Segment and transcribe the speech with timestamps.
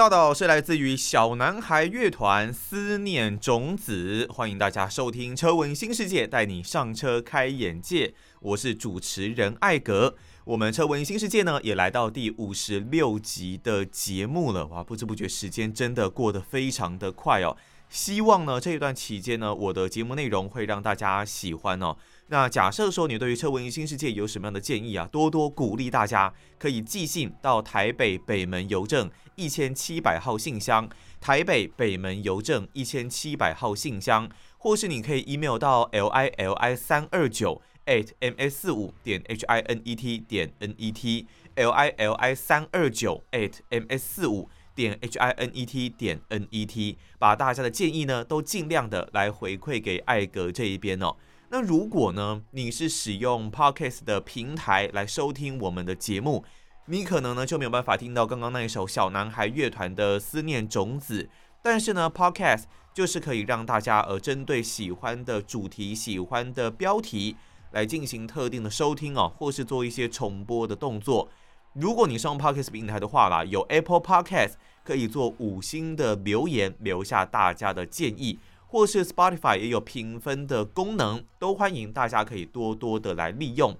[0.00, 8.14] 听到的是来自于小男孩乐团《思念种子》，欢迎大家收听《车闻新世界》，带你上车开眼界。
[8.40, 10.16] 我是主持人艾格。
[10.44, 14.66] 我们《车闻新世界》呢，也来到第五十六集的节目了。
[14.68, 17.54] 哇，不知不觉时间真的过得非常的快哦。
[17.90, 21.96] 希望呢这一段期间呢，我的节目内容会让大家喜欢哦。
[22.28, 30.88] 那假设说你对于车闻新世界有什么样的建议啊，多多鼓励大家可以寄信到台北北门邮政一千七百号信箱，
[31.20, 39.96] 台北北门邮政一千七百号信箱，或是你可以 email 到 l i l i 三二九 at m s 四五点 h i n e
[39.96, 44.48] t 点 n e t l i l i 三二九 at m s 四五
[44.80, 51.16] 点 h i n e t 点 n e t，把大家的建议呢都尽量的来回馈给艾格这一边哦。
[51.50, 56.44] 那如果呢，你是使用 Podcast 的平台来收听我们的节目，
[56.86, 61.24] 你可能呢就没有办法听到刚刚那一首小男孩乐团的《思念种子》。
[61.62, 67.36] 但是呢，Podcast 就是可以让大家呃针对喜欢的主题、喜欢的标题
[67.72, 71.28] 来进行特定的收听哦，或是做一些重播的动作。
[71.74, 78.38] 如果你上 Podcast 平台的话啦，有 Apple Podcast 可以做五星的留言，留下大家的建议。
[78.66, 83.76] 或是 Spotify 也有评分的功能，都欢迎大家可以多多的来利用。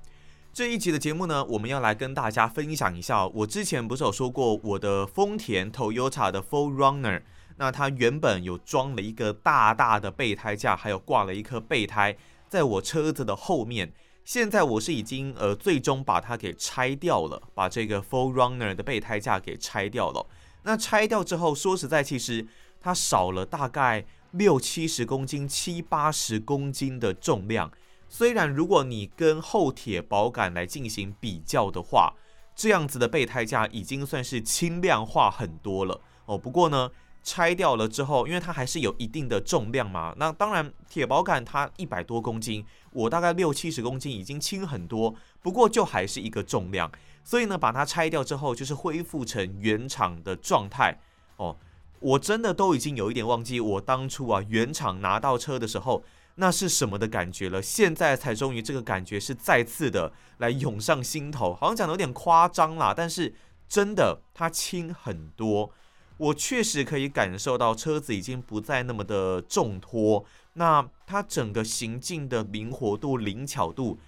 [0.52, 3.24] 这一集的节目呢，我们要来跟大家分享一下。
[3.28, 7.22] 我之前不是有说过我的丰田 Toyota 的 4Runner，
[7.56, 12.16] 那它原本有装了一个大大的备胎架，还有挂了一颗备胎
[12.48, 13.92] 在我车子的后面。
[14.24, 20.26] 现在我是已经呃最终把它给拆掉了，把这个 4Runner 的备胎架给拆掉了。
[20.62, 22.46] 那拆掉之后，说实在，其实
[22.80, 24.06] 它少了大概。
[24.32, 27.68] 六七十公斤、七八十公斤的重量，
[28.08, 32.14] 虽然如果你跟厚铁保杆来进行比较的话，
[32.54, 36.38] 这样子的备胎架已经算是轻量化很多了哦。
[36.38, 36.88] 不过呢，
[37.24, 45.12] 拆掉了之后，因为它还是有一定的重量嘛，那当然铁保杆它一百多公斤，我大概六七十公斤已经轻很多，
[45.42, 46.88] 不过就还是一个重量，
[47.22, 50.98] 所以呢，把它拆掉之后，就是恢复成原厂的状态
[51.36, 51.56] 哦。
[52.00, 56.02] 我真的都已经有一点忘记我当初啊原厂拿到车的时候
[56.36, 63.34] 那是什么的感觉了，现在才终于这个感觉是再次的来涌上心头，好像讲的有点夸张啦，但是
[63.68, 65.70] 真的它轻很多，
[66.16, 73.98] 我确实可以感受到车子已经不再那么的重拖，那它整个行进的灵活度、灵巧度。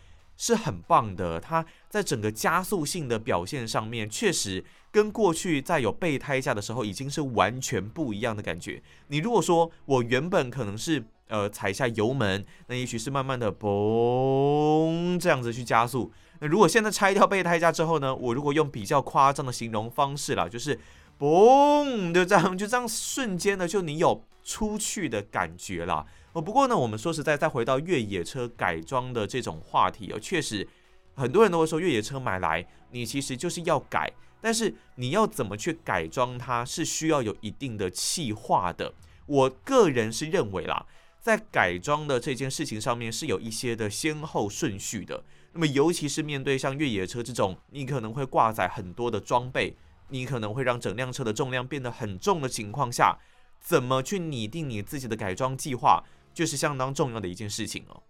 [0.43, 8.83] 是很棒的，它在整个加速性的表现上面，确实跟过去在有备胎架的时候已经是完全不一样的感觉。
[9.07, 16.11] 你如果说我原本可能是呃踩下油门，那也许是慢慢的嘣这样子去加速。
[16.41, 20.77] 那如果现在拆掉备胎架之后呢，我如果用比较夸张的形容方式啦，就是
[21.21, 26.05] 嘣就这样就这样瞬间的就你有出去的感觉啦。
[26.33, 30.67] 哦，不过呢，我们说实在，再回到越野车改装的这种话题哦，确实
[31.15, 34.11] 很多人都会说，越野车买来你其实就是要改，
[34.41, 38.95] 但是你要怎么去改装它，是需要有一定的企划的。
[39.27, 40.87] 我个人是认为啦，
[41.21, 45.23] 在改装的这件事情上面是有一些的先后顺序的。
[45.53, 49.77] 那么，尤其是面对像越野车这种，你可能会挂载很多的装备，
[50.09, 53.19] 你可能会让整辆车的重量变得很重的情况下，
[53.61, 56.03] 怎么去拟定你自己的改装计划？
[56.35, 58.03] 就是相当重要的一件事情哦，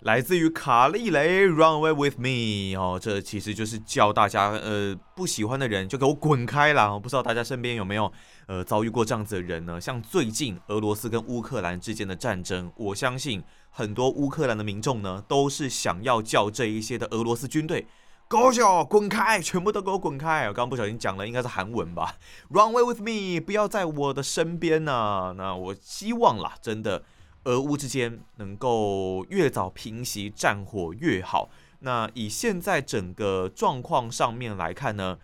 [0.00, 6.92] 来自于卡利雷《Run Away With Me》哦，这其实就是叫大家呃不喜欢的人就给我滚开啦！
[6.92, 8.12] 我不知道大家身边有没有
[8.46, 9.80] 呃遭遇过这样子的人呢？
[9.80, 17.86] 像最近俄罗斯跟乌克兰之间的战争，我相信很多乌克兰的民众呢都是想要叫这一些的俄罗斯军队
[18.28, 20.46] 狗脚滚开，全部都给我滚开！
[20.48, 22.16] 我刚不小心讲了，应该是韩文吧，
[22.54, 27.02] 《Run Away With Me》，不要在我的身边呐、那我希望啦，真的。
[27.46, 31.48] 俄乌之间能够越早平息战火越好。
[31.80, 35.18] 那以现在整个状况上面来看呢，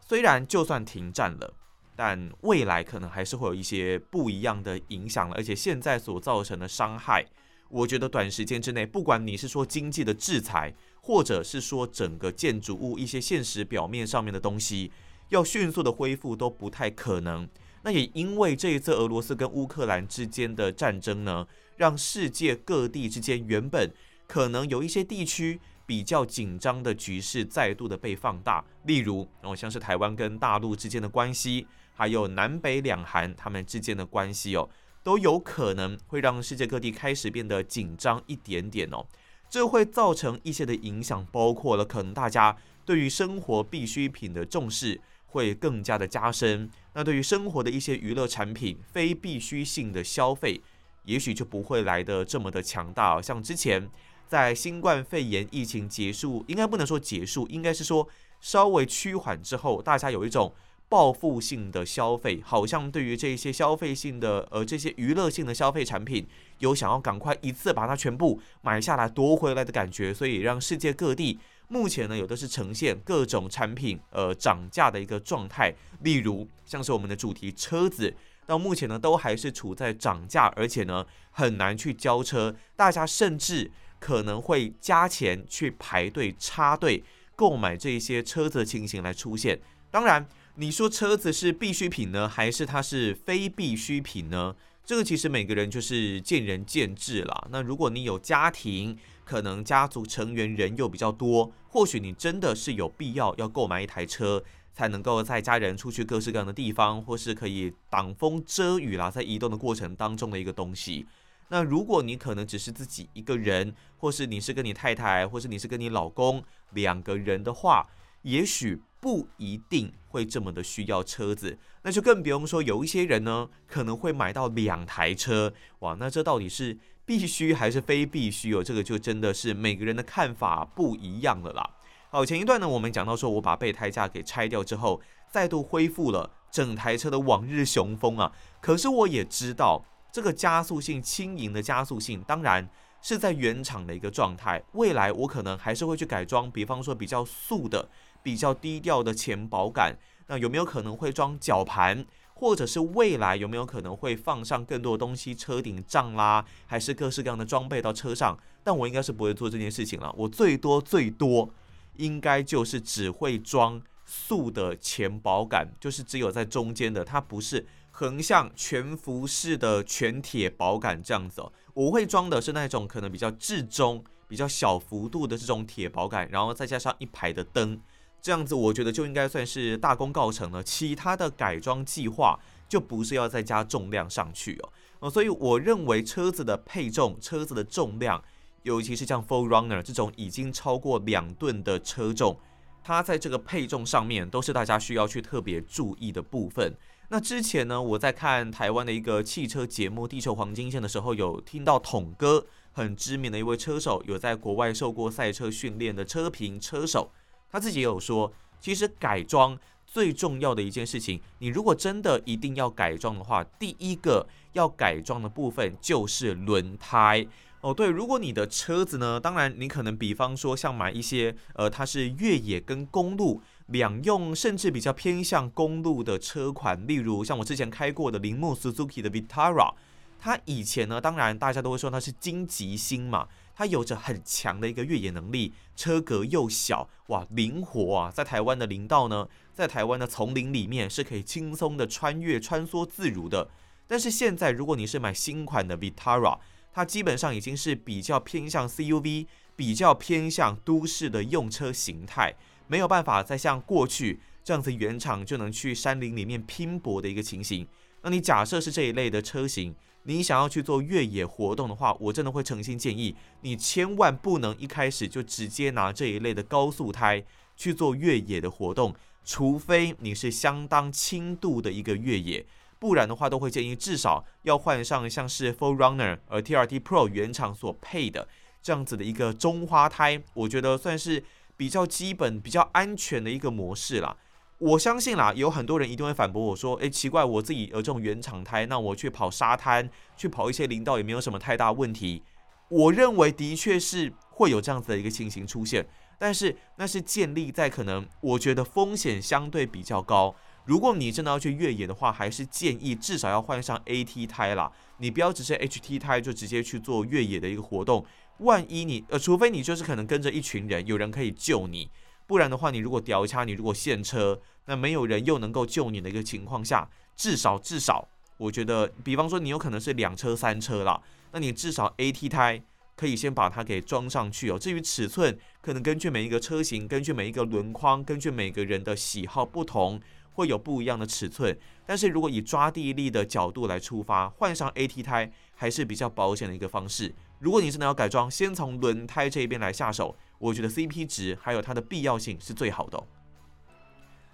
[0.00, 1.54] 虽然就算停战了，
[1.94, 5.36] 但未来可能还是会有一些不一样的影响了。
[5.36, 7.24] 而且现在所造成的伤害，
[7.68, 14.90] 我觉得短时间之内，不管你是说经济的制裁，或者是说整个建筑物一些现实表面上面的东西，
[15.28, 17.48] 要迅速的恢复都不太可能。
[17.82, 21.46] 那也因为这一次俄罗斯跟乌克兰之间的战争呢，
[21.76, 23.92] 让世界各地之间原本
[24.26, 34.68] 可能有一些地区比较紧张的局势再度的被放大，例如哦，像是台湾跟大陆之间的关系，还有南北两韩他们之间的关系哦，
[35.02, 39.06] 都有可能会让世界各地开始变得紧张一点点哦。
[39.48, 42.54] 这会造成一些的影响，包括了可能大家
[42.84, 50.60] 对于生活必需品的重视会更加的加深，那对于生活的一些娱乐产品、非必需性的消费，
[51.04, 53.22] 也许就不会来得这么的强大。
[53.22, 53.88] 像之前
[54.26, 58.08] 在新冠肺炎疫情结束，应该不能说结束，应该是说
[58.40, 60.52] 稍微趋缓之后，大家有一种。
[60.90, 66.26] 报复性的消费，好像对于这些消费性的呃这些娱乐性的消费产品，
[66.60, 75.72] 有想要赶快一次把它全部买下来夺回来的感觉，所以让世界各地目前呢有的是呈现各种产品呃涨价的一个状态，
[76.02, 78.14] 例如像是我们的主题车子，
[78.46, 83.70] 到目前呢都还是处在涨价，而且呢很难去交车，大家甚至
[84.00, 87.04] 可能会加钱去排队插队
[87.36, 89.60] 购买这些车子的情形来出现，
[89.90, 90.26] 当然。
[90.60, 94.56] 你说车子是必需品呢，还是它是非必需品呢？
[94.84, 97.46] 这个其实每个人就是见仁见智了。
[97.52, 98.98] 那如果你有家庭，
[99.28, 104.42] 可能家族成员人又比较多，或许你真的是有必要要购买一台车，
[104.72, 111.06] 才能够在家人出去各式各样的地方，或是可以挡风遮雨啦，在移动的过程当中的一个东西。
[111.48, 117.86] 那如果你可能只是自己一个人，或是你是跟你太太，或是你是跟你老公两个人的话，
[118.22, 118.80] 也许。
[119.00, 126.76] 不一定会这么的需要车子，那就更不用说有一些人呢，可能会买到两台车，哇，那这到底是
[127.08, 128.62] 必须还是非必须哦？
[128.62, 131.70] 这个就真的是每个人的看法不一样了啦。
[132.10, 135.00] 好，前一段呢，我们讲到说我把备胎架给拆掉之后，
[135.30, 138.30] 再度恢复了整台车的往日雄风啊。
[138.60, 139.82] 可是我也知道，
[140.12, 142.68] 这个加速性轻盈的加速性，当然
[143.00, 144.62] 是在原厂的一个状态。
[144.72, 147.88] 未来我可能还是会去改装，比方说比较素的。
[148.20, 149.96] 比较低调的前保杆，
[150.26, 152.04] 那有没有可能会装绞盘，
[152.38, 158.38] 或者是未来有没有可能会放上更多的东西，车顶帐啦，还是各式各样的装备到车上？
[158.62, 160.14] 但我应该是不会做这件事情了。
[160.16, 161.52] 我最多最多
[161.96, 171.52] 应该就是只会装素的前保杆，就是只有在中间的，它不是横向全幅式的全铁保杆这样子哦。
[171.74, 177.80] 我会装的是那种可能比较至中、比较小幅度的这种铁保杆，然后再加上一排的灯。
[178.20, 180.62] 这样子，我觉得就应该算是大功告成了。
[180.62, 182.38] 其他的改装计划
[182.68, 184.72] 就不是要再加重量上去哦。
[185.00, 188.22] 哦，所以我认为车子的配重、车子的重量，
[188.64, 192.36] 尤其是像 4Runner 这种已经超过两吨的车重，
[192.82, 196.74] 它在这个配重上面都是大家需要去特别注意的部分。
[197.10, 207.10] 那之前呢，我在看台湾的一个汽车节目《地球黄金线》的时候，有听到统哥很知名的一位车手，有在国外受过赛车训练的车评车手。
[207.50, 217.26] 他自己也有说，其实改装最重要的一件事情，你如果真的一定要改装的话，第一个要改装的部分就是轮胎
[217.62, 217.72] 哦。
[217.72, 229.72] 对，如果你的车子呢，当然你可能比方说像买一些呃，它是越野跟公路两用，甚至比较偏向公路的车款，例如像我之前开过的铃木 Suzuki 的 Vitara，
[230.18, 233.26] 它以前呢，当然大家都会说它是金吉星嘛。
[233.58, 238.08] 它有着很强的一个越野能力，车格又小，哇，灵活啊！
[238.08, 243.50] 在台湾的林道呢，在台湾的丛林里面是可以轻松的穿越、穿梭自如的。
[243.88, 246.38] 但是现在，如果你是买新款的 Vitara，
[246.72, 252.36] 它基本上已经是比较偏向 CUV，比较偏向都市的用车形态，
[252.68, 257.66] 没有办法再像过去这样子原厂就能去山林里面拼搏的一个情形。
[258.02, 259.74] 那你假设是这一类的车型，
[260.04, 267.24] 你想要去做越野活动的话，我真的会诚心建议你千万不能一开始就直接拿这一类的高速胎
[267.56, 272.46] 去做越野的活动，除非你是相当轻度的一个越野，
[272.78, 278.28] 不然的话都会建议至少要换上像是 f o r Runner 而 T R T Pro 原厂所配的
[278.62, 281.22] 这样子的一个中花胎，我觉得算是
[281.56, 284.16] 比较基本、比较安全的一个模式啦。
[284.58, 292.22] 我相信啦，有很多人一定会反驳我说：“诶，奇怪，我自己有这种原厂胎，那我去跑沙滩，去跑一些林道也没有什么太大问题。”
[292.68, 295.86] 我认为的确是会有这样子的一个情形出现，
[296.18, 300.34] 但是那是建立在可能我觉得风险相对比较高。
[300.64, 308.04] 如果你真的要去越野的话，还是建议至少要换上 AT 胎啦，你不要只是 HT 胎就直接去做越野的一个活动。
[308.38, 311.88] 万一你呃，除非你就是可能跟着一群人，有人可以救你。
[312.28, 318.06] 不然的话，你如果掉卡，你如果陷车，那没有人又能够救你的一个情况下，至少至少，
[318.36, 321.00] 我觉得，比方说你有可能是两车三车啦，
[321.32, 322.62] 那你至少 AT 胎
[322.94, 324.58] 可以先把它给装上去哦。
[324.58, 329.98] 至于尺寸，可能根据每一个车型、根据每一个轮框、根据每个人的喜好不同，
[330.32, 331.58] 会有不一样的尺寸。
[331.86, 337.14] 但是如果以抓地力的角度来出发，换上 AT 胎还是比较保险的一个方式。
[337.38, 343.02] 如果你真的要改装，先从轮胎这边来下手，我觉得 CP 值还有它的必要性是最好的。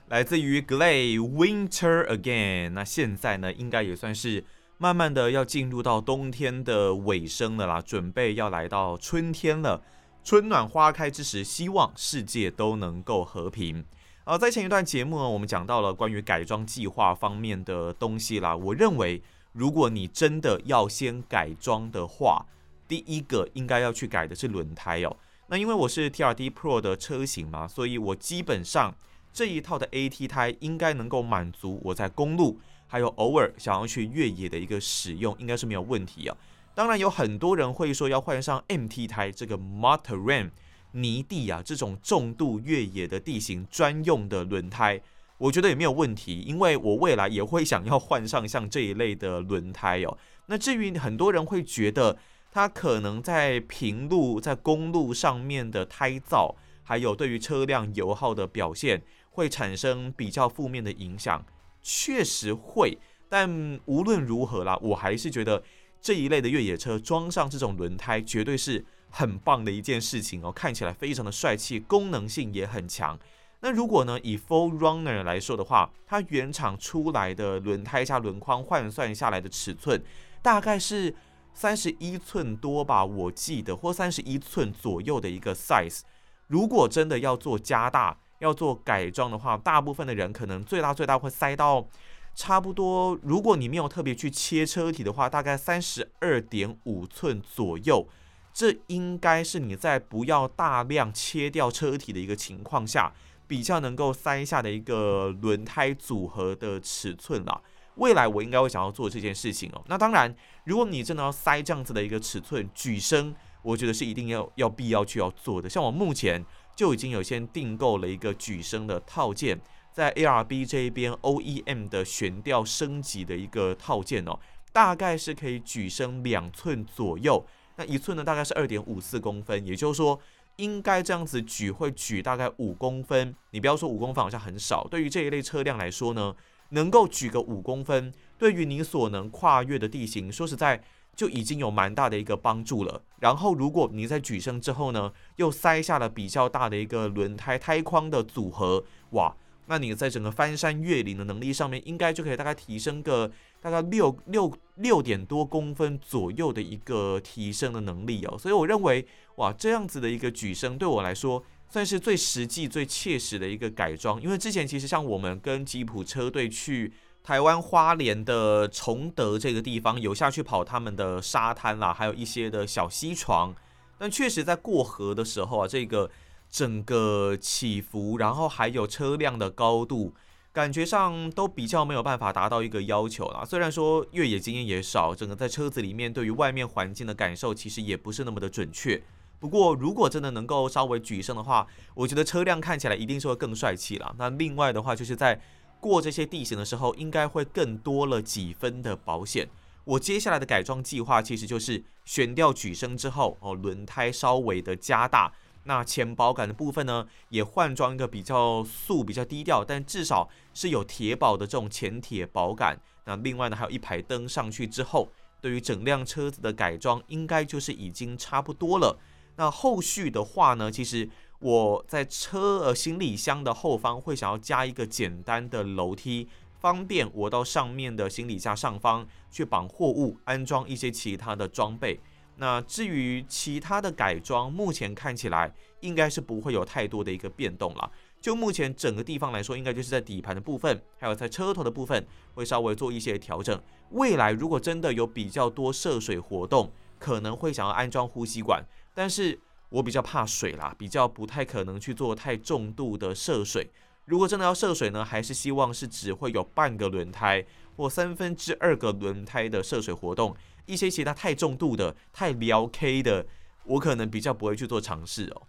[0.09, 4.45] 来自于 Glay Winter Again，那现在呢，应该也算是
[4.77, 9.83] 慢慢的要进入到冬天的尾声了啦，准备要来到春天了。
[10.23, 13.85] 春暖花开之时，希望世界都能够和平。
[14.25, 18.57] 啊，在前一段节目呢，我们讲到了关于改装计划方面的东西啦。
[18.57, 22.47] 我认为，如果你真的要先改装的话，
[22.89, 25.17] 第一个应该要去改的是轮胎哦。
[25.49, 28.95] 那因为我是 TRD Pro 的车型嘛，所以我基本上。
[29.37, 36.37] 这一套的 AT 胎应该能够满足我在公路，还有偶尔想要去越野的一个使用，应该是没有问题啊。
[36.73, 40.51] 当然有很多人会说要换上 MT 胎，这个 Mud Terrain
[40.93, 45.01] 泥地啊这种重度越野的地形专用的轮胎，
[45.39, 50.17] 我觉得也没有问题，因为我未来也会想要换上像这一类的轮胎哦。
[50.47, 52.17] 那至于很多人会觉得
[52.55, 59.03] 它可能在平路、在公路上面的胎噪，还有对于车辆油耗的表现。
[59.31, 61.45] 会产生比较负面的影响，
[61.83, 62.97] 确实会。
[63.29, 65.61] 但无论如何啦，我还是觉得
[66.01, 73.19] 这一类的越野车装上这种轮胎，绝对是很棒的一件事情哦，看起来非常的帅气，功能性也很强。
[73.59, 80.01] 那如果呢，以 4Runner 来说的话，它原厂出来的轮胎加轮框换算下来的尺寸，
[80.43, 81.13] 大概是
[81.55, 86.01] 三十一寸多吧，我记得，或三十一寸左右的一个 size。
[86.49, 91.89] 如果真的要做加大，要做改装的话，大部分的人可能最大最大会塞到
[92.35, 93.19] 差不多。
[93.23, 98.07] 如果你没有特别去切车体的话，大概三十二点五寸左右。
[98.53, 103.13] 这应该是你在不要大量切掉车体的一个情况下，
[103.47, 107.63] 比较能够塞下的一个轮胎组合的尺寸了。
[107.97, 109.83] 未来我应该会想要做这件事情哦。
[109.89, 110.35] 那当然，
[110.65, 115.69] 如果你真的要塞这样子的一个尺寸，举升，我觉得是一定要要必要去要做的。
[115.69, 116.45] 像我目前。
[116.77, 119.61] 就已经有先订购了一个举升的套件，
[119.93, 124.37] 在 ARB 这一边 OEM 的悬吊升级的一个套件哦，
[124.73, 127.47] 大概是可以举升两寸左右，
[127.77, 130.19] 那一寸呢大概是二点五四公分，也就是说
[130.57, 133.33] 应该这样子举会举大概五公分。
[133.53, 136.35] 你不要说五公分好像很少，对于这一类车辆来说呢，
[136.75, 140.83] 能够举个五公分，对于你所能跨越的地形，说实在。
[141.17, 143.01] 就已经有蛮大的一个帮助了。
[143.21, 149.33] 然后，如果你在举升之后呢，又塞下了比较大的一个轮胎胎框的组合，哇，
[149.67, 158.37] 那你在整个翻山越岭的能力上面，应该就可以大概提升个大概六六六点多公分左右的一个提升的能力哦。
[158.37, 164.23] 所以我认为，哇，这样子的一个举升对我来说算是最实际、最切实的一个改装。
[164.23, 166.93] 因为之前其实像我们跟吉普车队去。
[167.25, 173.55] 台湾花莲的崇德这个地方有下去跑他们的沙滩啦，还有一些的小溪床。
[173.97, 176.11] 但确实在过河的时候啊，这个
[176.51, 180.13] 整个起伏，然后还有车辆的高度，
[180.53, 183.43] 感觉上都比较没有办法达到一个要求啦。
[183.43, 189.03] 虽然说越野经验也少，整个在车子里面对于外面环境的感受其实也不是那么的准确。
[189.39, 194.15] 不过如果真的能够稍微举升的话，我觉得车辆看起来一定是会更帅气了。
[194.19, 195.41] 那另外的话就是在
[195.81, 199.49] 过这些地形的时候，应该会更多了几分的保险。
[199.85, 205.31] 我接下来的改装计划其实就是悬吊举升之后，哦，轮胎稍微的加大，
[205.65, 212.81] 那前保杆的部分呢，也换装一个比较素、比较低调，但至少是有铁保的这种前铁保杆。
[213.05, 215.11] 那另外呢，还有一排灯上去之后，
[215.43, 218.99] 对于整辆车子的改装，应该就是已经差不多了。
[219.37, 221.09] 那后续的话呢，其实。
[221.41, 226.27] 我在车呃行李箱的后方会想要加一个简单的楼梯，
[226.59, 232.01] 方便我到上面的行李架上方去绑货物，安装一些其他的装备。
[232.37, 237.91] 那至于其他的改装，目前看起来应该是不会有太多的一个变动了。
[238.23, 243.61] 就目前整个地方来说，应该就是在底盘的部分，还有在车头的部分会稍微做一些调整。
[243.91, 246.73] 未来如果真的有比较多涉水活动，
[247.05, 249.41] 可能会想要安装呼吸管，但是。
[249.71, 253.73] 我比较怕水啦，比较不太可能去做太重度的涉水。
[254.05, 257.45] 如果真的要涉水呢，还是希望是只会有半个轮胎
[257.77, 260.37] 或三分之二个轮胎的涉水活动。
[260.67, 263.27] 一些其他太重度的、太撩 K 的，
[263.65, 265.43] 我可能比较不会去做尝试哦。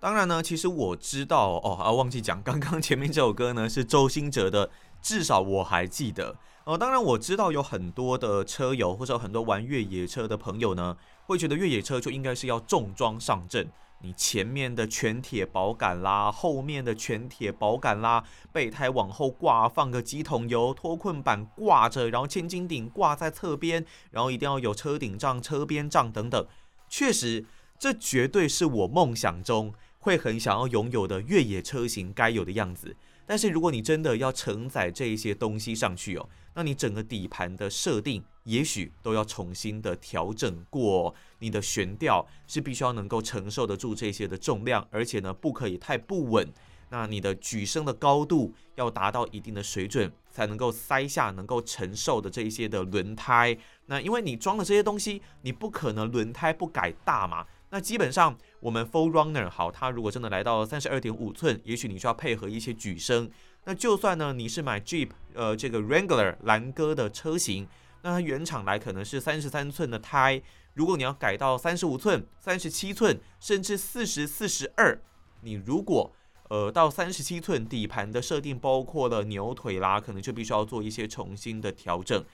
[0.00, 4.68] 当然呢，其实我知道哦，啊，忘记讲，刚刚前面这首歌呢是周兴哲的，
[5.00, 6.36] 至少我还记得。
[6.64, 13.68] 呃，当然我知道有很多的车友或者很多玩越野车的朋友呢，会觉得越野车就应该是要重装上阵。
[14.02, 26.46] 你前面的全铁保杆啦，后面的全铁保杆啦，备胎往后挂，放个几桶油，脱困板挂着，然后千斤顶挂在侧边，然后一定要有车顶帐、车边帐等等。
[26.88, 27.44] 确实，
[27.78, 32.96] 这绝对是我梦想中会很想要拥有的越野车型该有的样子。
[33.26, 41.14] 但是如果你真的要承载这一些东西上去哦，那你整个底盘的设定也许都要重新的调整过。
[41.38, 46.46] 你的悬吊是必须要能够承受得住这些的重量，而且呢不可以太不稳。
[46.92, 53.56] 那你的举升的高度要达到一定的水准，才能够塞下能够承受的这一些的轮胎。
[53.86, 57.46] 那因为你装了这些东西，你不可能轮胎不改大嘛。
[57.72, 63.30] 那基本上，我们 Full Runner 好，它如果真的来到三十二点五寸，也许你需要配合一些举升。
[63.64, 67.68] 那就算呢，你是买 Jeep 呃这个 Wrangler 蓝鸽的车型，
[68.02, 70.42] 那它原厂来可能是三十三寸的胎，
[70.74, 75.00] 如果你要改到三十五寸、三十七寸，甚至四十四十二，
[75.42, 76.12] 你如果
[76.48, 82.24] 呃到三十七寸底盘的设定包括了牛腿啦，可能就必须要做一些重新的调整。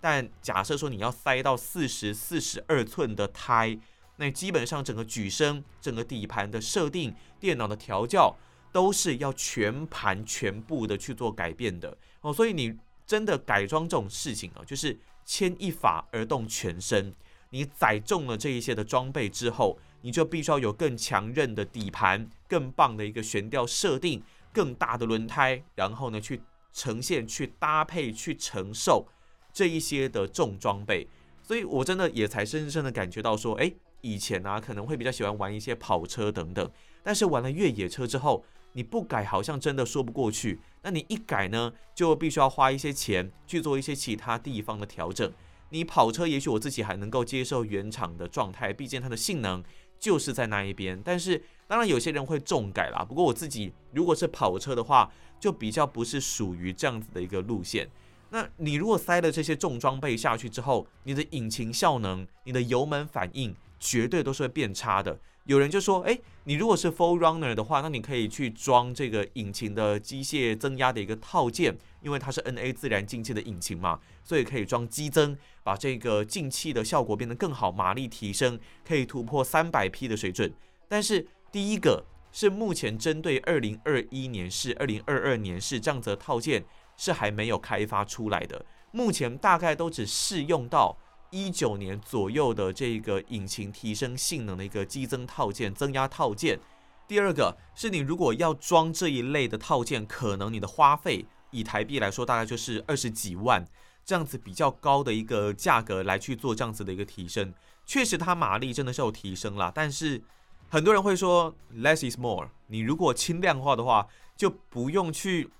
[0.00, 3.76] 但假设说你要塞到四十四十二寸的胎。
[4.16, 8.36] 那基本上整个举升、整个底盘的设定、电脑的调教，
[8.72, 12.32] 都是要全盘全部的去做改变的哦。
[12.32, 17.12] 所以你真的改装这种事情啊，就是牵一发而动全身。
[17.50, 26.40] 你载重了这一些的装备之后，你就必须要有更强韧的底盘、更棒的一个悬吊设定、更大的轮胎，然后呢去
[26.72, 29.06] 呈现、去搭配、去承受
[29.52, 31.08] 这一些的重装备。
[31.42, 33.76] 所以我真的也才深深的感觉到说，诶。
[34.04, 36.70] 以前啊，可能会比较喜欢玩一些跑车等等，
[37.02, 40.60] 但是玩了越野车之后，你不改好像真的说不过去。
[40.82, 45.32] 那你一改呢，就必须要花一些钱去做一些其他地方的调整。
[45.70, 49.64] 你跑车也许我自己还能够接受原厂的状态，毕竟它的性能
[49.98, 51.00] 就是在那一边。
[51.02, 57.88] 但是当然有些人会重改啦，不过我自己如果是跑车的话，就比较不是属于这样子的一个路线。
[58.30, 65.20] 那你如果塞了这些重装备下去之后，你的引擎效能、你的油门反应，绝对都是会变差的。
[65.44, 80.50] 有人就说：“诶，你如果是 Full Runner 的话，那你可以去装这个引擎的机械增压的一个套件，因为它是 NA 自然进气的引擎嘛，所以可以装机增，把这个进气的效果变得更好，马力提升，可以突破三百匹的水准。
[80.88, 86.64] 但是第一个是目前针对二零二一年式、二零二二年式这样子的套件
[86.96, 90.96] 是还没有开发出来的，目前大概都只适用到。”
[91.34, 96.60] 一九年左右的这个引擎提升性能的一个激增套件、增压套件。
[97.08, 103.66] 第二个是你如果要装这一类的套件，可能你的花费以台币来说，大概就是二十几万
[104.04, 107.52] 这样子比较高的一个价格来去做这样子的一个提升。
[107.84, 110.22] 确实，它马力真的是有提升啦，但是
[110.68, 112.48] 很多人会说 less is more。
[112.68, 115.50] 你如果轻量化的话，就不用去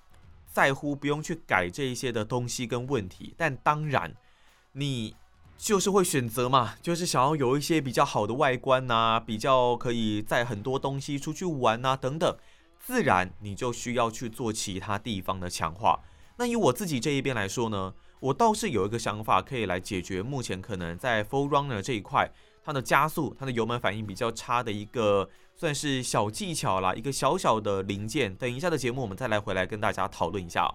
[0.46, 3.34] 在乎，不用去改这一些的东西跟问题。
[3.36, 4.14] 但当然，
[4.70, 5.16] 你。
[5.64, 12.36] 就是会选择嘛，就是想要有一些比较好的外观呐，比较可以载很多东西出去玩呐等等，
[12.78, 16.00] 自然你就需要去做其他地方的强化。
[16.36, 22.30] 那以我自己这一边来说呢，我倒是有一个想法可以来解决目前可能在 4Runner 这一块，
[22.62, 28.34] 它的加速、它的油门反应比较差的一个算是小技巧啦，一个小小的零件。
[28.34, 30.70] 等一下的节目我们再来回来跟大家讨论一下。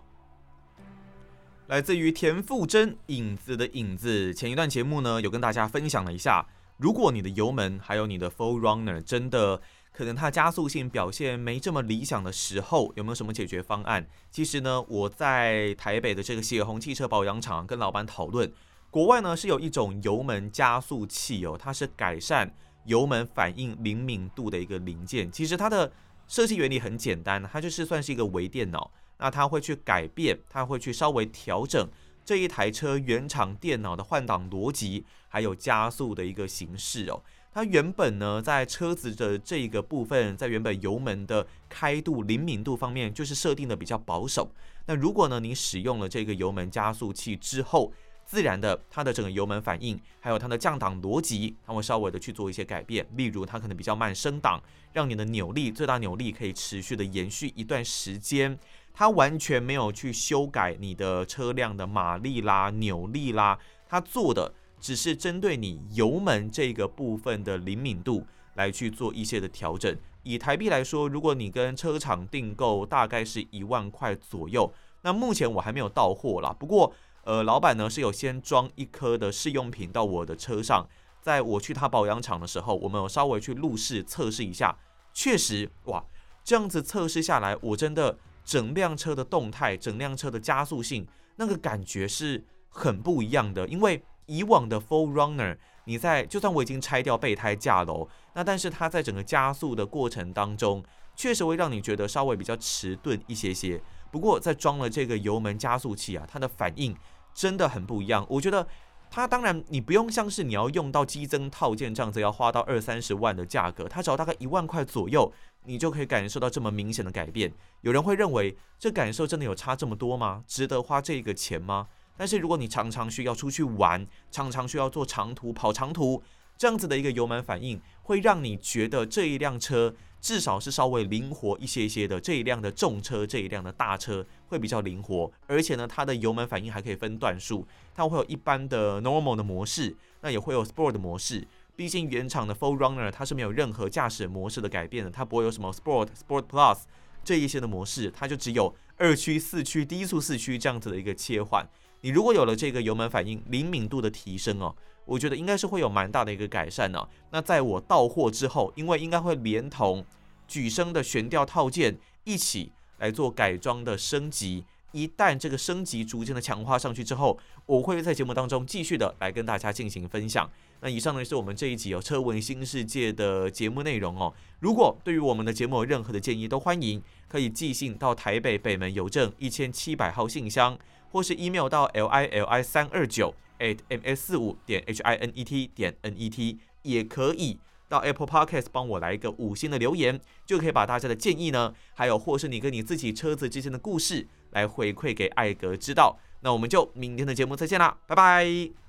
[1.69, 14.07] 来自于田馥甄影子的影子，前一段节目呢有跟大家分享了一下，如果你的油门还有你的 4Runner 真的可能它加速性表现没这么理想的时候，有没有什么解决方案？
[14.31, 18.51] 其实呢，我在台北的这个血红汽车保养厂跟老板讨论，
[18.89, 22.51] 国外呢是有一种油门加速器哦，它是改善
[22.85, 25.31] 油门反应灵敏度的一个零件。
[25.31, 25.91] 其实它的
[26.27, 28.89] 设计原理很简单，它就是算是一个微电脑。
[29.19, 31.87] 那它会去改变，它会去稍微调整
[32.25, 37.21] 这一台车原厂电脑的换挡逻辑，还有加速的一个形式哦。
[37.51, 44.51] 它原本呢，在车子的这一个部分，在原本油门的开度灵敏度方面，就是设定的比较保守。
[44.85, 47.91] 那如果呢，你使用了这个油门加速器之后，
[48.23, 53.03] 自然的，它的整个油门反应，还有它的降档逻辑，它会稍微的去做一些改变。
[53.15, 54.61] 例如，它可能比较慢升档，
[54.93, 58.55] 让你的扭力最大扭力可以持续的延续一段时间。
[58.93, 68.25] 它完全没有去修改你的车辆的马力啦、扭力啦，它做的只是针对你油门这个部分的灵敏度
[68.55, 69.95] 来去做一些的调整。
[70.23, 74.71] 以台币来说，如果你跟车厂订购，大概是一万块左右。
[75.01, 80.85] 那目前我还没有到货啦，不过呃，老板呢是有先装一颗的试用品到我的车上，
[81.21, 84.77] 在我去他保养厂的时候，我们有稍微去路试测试一下，
[85.13, 86.03] 确实哇，
[86.43, 95.57] 这样子测试下来，我真的整辆车的动态，整辆车的加速性，那个感觉是很不一样的，因为以往的 4Runner。
[95.85, 100.83] 你在就算我已经拆掉备胎架楼，那但是它在整个加速的过程当中，
[101.15, 103.81] 确实会让你觉得稍微比较迟钝一些些。
[104.11, 106.95] 不过在装了这个油门加速器啊，它的反应
[107.33, 108.23] 真的很不一样。
[108.29, 108.67] 我觉得
[109.09, 115.31] 它当然你不用像是你要用到激增套件这样子要花到二三十万的价格，它只要大概一万块左右，
[115.65, 117.51] 你就可以感受到这么明显的改变。
[117.81, 120.43] 有人会认为这感受真的有差这么多吗？
[120.47, 121.87] 值得花这个钱吗？
[122.15, 126.21] 但是如果你常常需要出去玩，常常需要做长途跑长途，
[126.59, 132.19] 这样子的一个油门反应，会让你觉得这一辆车至少是稍微灵活一些些的。
[132.19, 141.47] 这一辆的重车，这一辆的大车会比较灵活，而且呢，它的油门反应还可以分段数，它会有一般的 normal 的模式，那也会有 sport 的模式。
[141.77, 146.79] 毕竟原厂的 4Runner 它是没有任何驾驶模式的改变的，它不会有什么 sport、sport plus
[147.23, 151.65] 这一些的模式，它就只有二驱、四驱、低速四驱这样子的一个切换。
[152.01, 154.73] 你如果有了这个油门反应灵敏度的提升哦，
[155.09, 157.07] 我觉得应该是会有蛮大的一个改善呢。
[157.31, 160.05] 那在我到货之后，因为应该会连同
[160.47, 164.63] 举升的悬吊套件一起来做改装的升级。
[164.91, 170.49] 一旦这个升级逐渐的强化上去之后，我会在节目当中继续的来跟大家进行分享。
[170.81, 174.33] 那以上呢是我们这一集有车闻新世界的节目内容哦。
[174.59, 180.77] 如果对于我们的节目有任何的建议，都欢迎可以寄信到台北北门邮政一千七百号信箱。
[181.11, 185.43] 或是 email 到 l i l i 三二九 at m s 四五点 h i n e
[185.43, 196.17] t 点 n e t，也可以到 Apple Podcast 帮我来一个五星的留言，就可以把大家的建议呢，还有或是你跟你自己车子之间的故事来回馈给艾格知道。
[196.41, 198.79] 那我们就明天的节目再见啦，拜拜。